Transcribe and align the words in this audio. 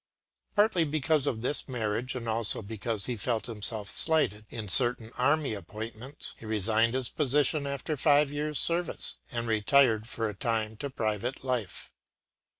”Partly 0.55 0.83
because 0.83 1.27
of 1.27 1.41
this 1.41 1.67
marriage, 1.67 2.15
and 2.15 2.27
also 2.27 2.63
because 2.63 3.05
he 3.05 3.15
felt 3.15 3.45
himself 3.45 3.87
slighted 3.87 4.47
in 4.49 4.67
certain 4.67 5.11
army 5.15 5.53
appointments, 5.53 6.33
he 6.39 6.47
resigned 6.47 6.95
his 6.95 7.07
commissim 7.07 7.67
after 7.67 7.95
five 7.95 8.31
years’ 8.31 8.57
service, 8.57 9.17
and 9.31 9.47
retired 9.47 10.07
for 10.07 10.27
a 10.27 10.33
time 10.33 10.75
to 10.77 10.89
private 10.89 11.43
life. 11.43 11.93